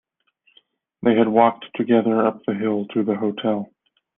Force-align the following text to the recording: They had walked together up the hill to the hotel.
They 1.03 1.15
had 1.15 1.27
walked 1.27 1.67
together 1.75 2.25
up 2.25 2.41
the 2.47 2.55
hill 2.55 2.87
to 2.87 3.03
the 3.03 3.15
hotel. 3.15 3.69